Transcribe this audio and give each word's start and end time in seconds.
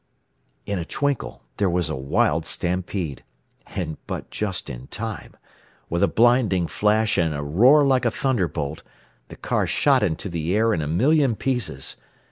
In 0.65 0.79
a 0.79 0.83
twinkle 0.83 1.43
there 1.57 1.69
was 1.69 1.87
a 1.87 1.95
wild 1.95 2.47
stampede. 2.47 3.23
And 3.67 3.97
but 4.07 4.31
just 4.31 4.67
in 4.67 4.87
time. 4.87 5.35
With 5.91 6.01
a 6.01 6.07
blinding 6.07 6.65
flash 6.65 7.19
and 7.19 7.35
a 7.35 7.43
roar 7.43 7.83
like 7.85 8.05
a 8.05 8.09
thunderbolt, 8.09 8.81
the 9.27 9.35
car 9.35 9.67
shot 9.67 10.01
into 10.01 10.27
the 10.27 10.55
air 10.55 10.73
in 10.73 10.81
a 10.81 10.87
million 10.87 11.35
pieces. 11.35 11.97